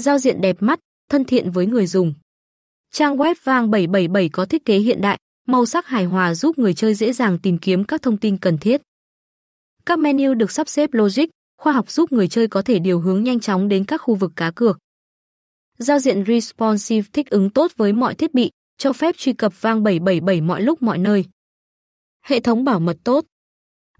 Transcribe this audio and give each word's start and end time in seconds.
giao 0.00 0.18
diện 0.18 0.40
đẹp 0.40 0.56
mắt, 0.60 0.80
thân 1.08 1.24
thiện 1.24 1.50
với 1.50 1.66
người 1.66 1.86
dùng. 1.86 2.14
Trang 2.92 3.16
web 3.16 3.34
vang 3.44 3.70
777 3.70 4.28
có 4.28 4.44
thiết 4.44 4.64
kế 4.64 4.78
hiện 4.78 5.00
đại, 5.00 5.18
màu 5.46 5.66
sắc 5.66 5.86
hài 5.86 6.04
hòa 6.04 6.34
giúp 6.34 6.58
người 6.58 6.74
chơi 6.74 6.94
dễ 6.94 7.12
dàng 7.12 7.38
tìm 7.38 7.58
kiếm 7.58 7.84
các 7.84 8.02
thông 8.02 8.16
tin 8.16 8.36
cần 8.36 8.58
thiết. 8.58 8.82
Các 9.86 9.98
menu 9.98 10.34
được 10.34 10.50
sắp 10.50 10.68
xếp 10.68 10.90
logic, 10.92 11.24
khoa 11.58 11.72
học 11.72 11.90
giúp 11.90 12.12
người 12.12 12.28
chơi 12.28 12.48
có 12.48 12.62
thể 12.62 12.78
điều 12.78 13.00
hướng 13.00 13.24
nhanh 13.24 13.40
chóng 13.40 13.68
đến 13.68 13.84
các 13.84 13.98
khu 13.98 14.14
vực 14.14 14.32
cá 14.36 14.50
cược. 14.50 14.78
Giao 15.78 15.98
diện 15.98 16.24
responsive 16.26 17.08
thích 17.12 17.30
ứng 17.30 17.50
tốt 17.50 17.72
với 17.76 17.92
mọi 17.92 18.14
thiết 18.14 18.34
bị, 18.34 18.50
cho 18.78 18.92
phép 18.92 19.14
truy 19.18 19.32
cập 19.32 19.60
vang 19.60 19.82
777 19.82 20.40
mọi 20.40 20.62
lúc 20.62 20.82
mọi 20.82 20.98
nơi. 20.98 21.24
Hệ 22.24 22.40
thống 22.40 22.64
bảo 22.64 22.80
mật 22.80 22.96
tốt. 23.04 23.24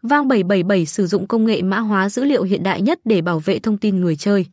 Vang 0.02 0.28
777 0.28 0.86
sử 0.86 1.06
dụng 1.06 1.26
công 1.26 1.44
nghệ 1.44 1.62
mã 1.62 1.78
hóa 1.78 2.08
dữ 2.08 2.24
liệu 2.24 2.42
hiện 2.42 2.62
đại 2.62 2.82
nhất 2.82 3.00
để 3.04 3.22
bảo 3.22 3.40
vệ 3.40 3.58
thông 3.58 3.78
tin 3.78 4.00
người 4.00 4.16
chơi. 4.16 4.46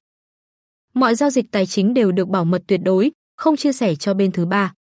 Mọi 0.98 1.16
giao 1.16 1.29
dịch 1.29 1.45
tài 1.52 1.66
chính 1.66 1.93
đều 1.93 2.11
được 2.11 2.27
bảo 2.27 2.45
mật 2.45 2.64
tuyệt 2.68 2.79
đối, 2.84 3.11
không 3.36 3.55
chia 3.55 3.74
sẻ 3.74 3.96
cho 3.96 4.14
bên 4.14 4.32
thứ 4.32 4.46
ba. 4.46 4.74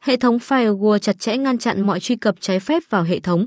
Hệ 0.00 0.16
thống 0.16 0.38
firewall 0.38 0.98
chặt 0.98 1.18
chẽ 1.18 1.36
ngăn 1.36 1.58
chặn 1.58 1.86
mọi 1.86 2.00
truy 2.00 2.16
cập 2.16 2.34
trái 2.40 2.60
phép 2.60 2.82
vào 2.90 3.02
hệ 3.02 3.20
thống. 3.20 3.46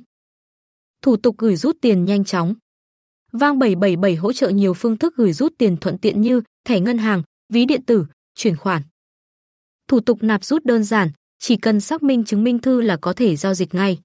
Thủ 1.01 1.17
tục 1.17 1.35
gửi 1.37 1.55
rút 1.55 1.77
tiền 1.81 2.05
nhanh 2.05 2.23
chóng. 2.23 2.55
Vang 3.31 3.59
777 3.59 4.15
hỗ 4.15 4.33
trợ 4.33 4.49
nhiều 4.49 4.73
phương 4.73 4.97
thức 4.97 5.13
gửi 5.15 5.33
rút 5.33 5.53
tiền 5.57 5.77
thuận 5.77 5.97
tiện 5.97 6.21
như 6.21 6.41
thẻ 6.65 6.79
ngân 6.79 6.97
hàng, 6.97 7.23
ví 7.53 7.65
điện 7.65 7.85
tử, 7.85 8.05
chuyển 8.35 8.57
khoản. 8.57 8.81
Thủ 9.87 9.99
tục 9.99 10.17
nạp 10.21 10.43
rút 10.43 10.65
đơn 10.65 10.83
giản, 10.83 11.09
chỉ 11.39 11.57
cần 11.57 11.79
xác 11.79 12.03
minh 12.03 12.23
chứng 12.23 12.43
minh 12.43 12.59
thư 12.59 12.81
là 12.81 12.97
có 12.97 13.13
thể 13.13 13.35
giao 13.35 13.53
dịch 13.53 13.73
ngay. 13.73 13.99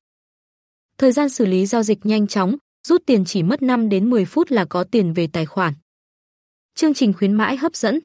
Thời 0.98 1.12
gian 1.12 1.28
xử 1.28 1.46
lý 1.46 1.66
giao 1.66 1.82
dịch 1.82 2.06
nhanh 2.06 2.26
chóng, 2.26 2.56
rút 2.88 3.02
tiền 3.06 3.24
chỉ 3.24 3.42
mất 3.42 3.62
5 3.62 3.88
đến 3.88 4.10
10 4.10 4.24
phút 4.24 4.50
là 4.50 4.64
có 4.64 4.84
tiền 4.84 5.12
về 5.12 5.26
tài 5.32 5.46
khoản. 5.46 5.74
Chương 6.78 6.94
trình 6.94 7.12
khuyến 7.12 7.32
mãi 7.32 7.56
hấp 7.56 7.76
dẫn. 7.76 8.00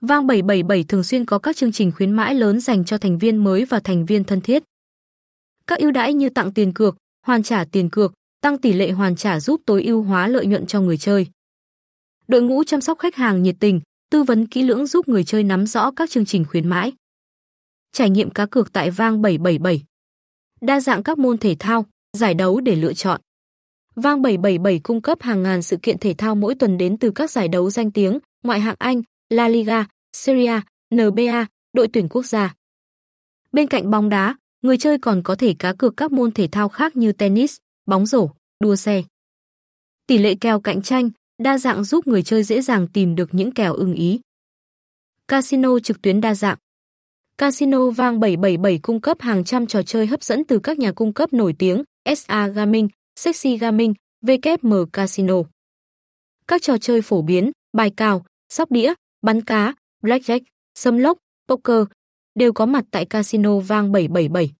Vang 0.00 0.26
777 0.26 0.84
thường 0.84 1.04
xuyên 1.04 1.24
có 1.24 1.38
các 1.38 1.56
chương 1.56 1.72
trình 1.72 1.92
khuyến 1.92 2.12
mãi 2.12 2.34
lớn 2.34 2.60
dành 2.60 2.84
cho 2.84 2.98
thành 2.98 3.18
viên 3.18 3.36
mới 3.36 3.64
và 3.64 3.80
thành 3.80 4.06
viên 4.06 4.24
thân 4.24 4.40
thiết. 4.40 4.62
Các 5.66 5.78
ưu 5.78 5.90
đãi 5.90 6.14
như 6.14 6.28
tặng 6.28 6.52
tiền 6.52 6.72
cược, 6.72 6.96
hoàn 7.26 7.42
trả 7.42 7.64
tiền 7.64 7.90
cược, 7.90 8.12
tăng 8.40 8.58
tỷ 8.58 8.72
lệ 8.72 8.90
hoàn 8.90 9.16
trả 9.16 9.40
giúp 9.40 9.60
tối 9.66 9.82
ưu 9.82 10.02
hóa 10.02 10.28
lợi 10.28 10.46
nhuận 10.46 10.66
cho 10.66 10.80
người 10.80 10.98
chơi. 10.98 11.26
Đội 12.28 12.42
ngũ 12.42 12.64
chăm 12.64 12.80
sóc 12.80 12.98
khách 12.98 13.16
hàng 13.16 13.42
nhiệt 13.42 13.56
tình, 13.60 13.80
tư 14.10 14.22
vấn 14.22 14.46
kỹ 14.46 14.62
lưỡng 14.62 14.86
giúp 14.86 15.08
người 15.08 15.24
chơi 15.24 15.44
nắm 15.44 15.66
rõ 15.66 15.90
các 15.90 16.10
chương 16.10 16.24
trình 16.24 16.44
khuyến 16.44 16.68
mãi. 16.68 16.92
Trải 17.92 18.10
nghiệm 18.10 18.30
cá 18.30 18.46
cược 18.46 18.72
tại 18.72 18.90
Vang 18.90 19.22
777. 19.22 19.82
Đa 20.60 20.80
dạng 20.80 21.02
các 21.02 21.18
môn 21.18 21.38
thể 21.38 21.56
thao, 21.58 21.86
giải 22.12 22.34
đấu 22.34 22.60
để 22.60 22.76
lựa 22.76 22.92
chọn. 22.92 23.20
Vang 23.94 24.22
777 24.22 24.78
cung 24.78 25.02
cấp 25.02 25.22
hàng 25.22 25.42
ngàn 25.42 25.62
sự 25.62 25.76
kiện 25.82 25.98
thể 25.98 26.14
thao 26.18 26.34
mỗi 26.34 26.54
tuần 26.54 26.78
đến 26.78 26.96
từ 26.96 27.10
các 27.10 27.30
giải 27.30 27.48
đấu 27.48 27.70
danh 27.70 27.90
tiếng, 27.90 28.18
ngoại 28.42 28.60
hạng 28.60 28.76
Anh, 28.78 29.02
La 29.30 29.48
Liga, 29.48 29.86
Serie 30.12 30.46
A, 30.46 30.64
NBA, 30.90 31.46
đội 31.72 31.88
tuyển 31.92 32.08
quốc 32.08 32.26
gia. 32.26 32.54
Bên 33.52 33.66
cạnh 33.66 33.90
bóng 33.90 34.08
đá, 34.08 34.36
người 34.62 34.78
chơi 34.78 34.98
còn 34.98 35.22
có 35.22 35.34
thể 35.34 35.54
cá 35.58 35.72
cược 35.72 35.96
các 35.96 36.12
môn 36.12 36.32
thể 36.32 36.48
thao 36.52 36.68
khác 36.68 36.96
như 36.96 37.12
tennis, 37.12 37.56
bóng 37.86 38.06
rổ, 38.06 38.30
đua 38.60 38.76
xe. 38.76 39.02
Tỷ 40.06 40.18
lệ 40.18 40.34
kèo 40.40 40.60
cạnh 40.60 40.82
tranh, 40.82 41.10
đa 41.42 41.58
dạng 41.58 41.84
giúp 41.84 42.06
người 42.06 42.22
chơi 42.22 42.42
dễ 42.42 42.60
dàng 42.60 42.88
tìm 42.88 43.14
được 43.14 43.34
những 43.34 43.52
kèo 43.52 43.74
ưng 43.74 43.94
ý. 43.94 44.20
Casino 45.28 45.78
trực 45.78 46.02
tuyến 46.02 46.20
đa 46.20 46.34
dạng. 46.34 46.58
Casino 47.38 47.90
Vang 47.90 48.20
777 48.20 48.78
cung 48.82 49.00
cấp 49.00 49.20
hàng 49.20 49.44
trăm 49.44 49.66
trò 49.66 49.82
chơi 49.82 50.06
hấp 50.06 50.22
dẫn 50.22 50.44
từ 50.44 50.58
các 50.58 50.78
nhà 50.78 50.92
cung 50.92 51.12
cấp 51.12 51.32
nổi 51.32 51.54
tiếng, 51.58 51.82
SA 52.16 52.48
Gaming, 52.48 52.88
Sexy 53.16 53.58
Gaming, 53.58 53.94
WM 54.22 54.86
Casino. 54.92 55.34
Các 56.48 56.62
trò 56.62 56.78
chơi 56.78 57.02
phổ 57.02 57.22
biến, 57.22 57.50
bài 57.72 57.90
cào, 57.96 58.24
sóc 58.48 58.70
đĩa, 58.70 58.94
bắn 59.22 59.40
cá, 59.40 59.74
blackjack, 60.02 60.40
sâm 60.74 60.98
lốc, 60.98 61.18
poker 61.48 61.84
đều 62.34 62.52
có 62.52 62.66
mặt 62.66 62.84
tại 62.90 63.04
Casino 63.04 63.58
Vang 63.58 63.92
777. 63.92 64.52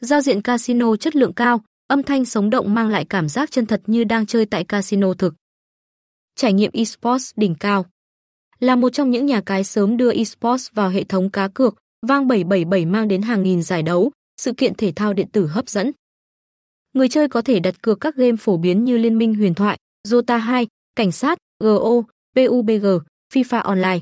Giao 0.00 0.20
diện 0.20 0.42
casino 0.42 0.96
chất 0.96 1.16
lượng 1.16 1.32
cao, 1.32 1.60
âm 1.86 2.02
thanh 2.02 2.24
sống 2.24 2.50
động 2.50 2.74
mang 2.74 2.88
lại 2.88 3.04
cảm 3.04 3.28
giác 3.28 3.50
chân 3.50 3.66
thật 3.66 3.82
như 3.86 4.04
đang 4.04 4.26
chơi 4.26 4.46
tại 4.46 4.64
casino 4.64 5.14
thực. 5.14 5.34
Trải 6.36 6.52
nghiệm 6.52 6.70
esports 6.74 7.32
đỉnh 7.36 7.54
cao. 7.54 7.86
Là 8.58 8.76
một 8.76 8.88
trong 8.92 9.10
những 9.10 9.26
nhà 9.26 9.42
cái 9.46 9.64
sớm 9.64 9.96
đưa 9.96 10.12
esports 10.12 10.68
vào 10.72 10.88
hệ 10.88 11.04
thống 11.04 11.30
cá 11.30 11.48
cược, 11.48 11.74
Vang 12.06 12.28
777 12.28 12.86
mang 12.86 13.08
đến 13.08 13.22
hàng 13.22 13.42
nghìn 13.42 13.62
giải 13.62 13.82
đấu, 13.82 14.10
sự 14.40 14.52
kiện 14.52 14.74
thể 14.74 14.92
thao 14.96 15.12
điện 15.12 15.28
tử 15.32 15.46
hấp 15.46 15.68
dẫn. 15.68 15.90
Người 16.92 17.08
chơi 17.08 17.28
có 17.28 17.42
thể 17.42 17.60
đặt 17.60 17.82
cược 17.82 18.00
các 18.00 18.16
game 18.16 18.36
phổ 18.36 18.56
biến 18.56 18.84
như 18.84 18.98
Liên 18.98 19.18
minh 19.18 19.34
huyền 19.34 19.54
thoại, 19.54 19.78
Dota 20.08 20.38
2, 20.38 20.66
Cảnh 20.96 21.12
sát, 21.12 21.38
GO, 21.60 22.02
PUBG, 22.36 22.86
FIFA 23.32 23.60
Online. 23.62 23.98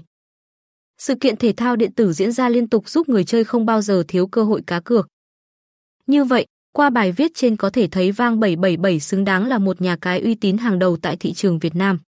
Sự 0.99 1.15
kiện 1.15 1.37
thể 1.37 1.53
thao 1.53 1.76
điện 1.76 1.93
tử 1.93 2.12
diễn 2.12 2.32
ra 2.32 2.49
liên 2.49 2.69
tục 2.69 2.88
giúp 2.88 3.09
người 3.09 3.25
chơi 3.25 3.44
không 3.44 3.66
bao 3.66 3.82
giờ 3.82 4.04
thiếu 4.09 4.26
cơ 4.26 4.44
hội 4.44 4.62
cá 4.66 4.81
cược. 4.81 5.09
Như 6.06 6.25
vậy, 6.25 6.47
qua 6.72 6.91
bài 6.91 7.12
viết 7.12 7.32
trên 7.34 7.56
có 7.56 7.71
thể 7.71 7.88
thấy 7.91 8.12
Vang 8.12 8.41
777 8.41 9.00
xứng 9.00 9.25
đáng 9.25 9.47
là 9.49 9.59
một 9.59 9.81
nhà 9.81 9.97
cái 10.00 10.20
uy 10.20 10.34
tín 10.34 10.59
hàng 10.59 10.78
đầu 10.78 10.97
tại 10.97 11.16
thị 11.16 11.32
trường 11.32 11.59
Việt 11.59 11.75
Nam. 11.75 11.99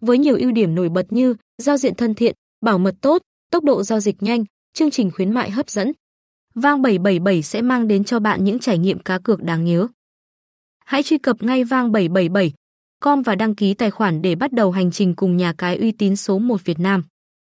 Với 0.00 0.18
nhiều 0.18 0.36
ưu 0.36 0.52
điểm 0.52 0.74
nổi 0.74 0.88
bật 0.88 1.12
như 1.12 1.34
giao 1.58 1.76
diện 1.76 1.94
thân 1.94 2.14
thiện, 2.14 2.34
bảo 2.60 2.78
mật 2.78 2.94
tốt, 3.00 3.22
tốc 3.50 3.64
độ 3.64 3.82
giao 3.82 4.00
dịch 4.00 4.22
nhanh, 4.22 4.44
chương 4.72 4.90
trình 4.90 5.10
khuyến 5.10 5.30
mại 5.30 5.50
hấp 5.50 5.70
dẫn. 5.70 5.92
Vang 6.54 6.82
777 6.82 7.42
sẽ 7.42 7.62
mang 7.62 7.88
đến 7.88 8.04
cho 8.04 8.20
bạn 8.20 8.44
những 8.44 8.58
trải 8.58 8.78
nghiệm 8.78 8.98
cá 8.98 9.18
cược 9.18 9.42
đáng 9.42 9.64
nhớ. 9.64 9.88
Hãy 10.84 11.02
truy 11.02 11.18
cập 11.18 11.42
ngay 11.42 11.64
Vang 11.64 11.92
777 11.92 12.52
com 13.00 13.22
và 13.22 13.34
đăng 13.34 13.54
ký 13.54 13.74
tài 13.74 13.90
khoản 13.90 14.22
để 14.22 14.34
bắt 14.34 14.52
đầu 14.52 14.70
hành 14.70 14.90
trình 14.90 15.14
cùng 15.14 15.36
nhà 15.36 15.52
cái 15.58 15.76
uy 15.76 15.92
tín 15.92 16.16
số 16.16 16.38
1 16.38 16.64
Việt 16.64 16.78
Nam. 16.78 17.02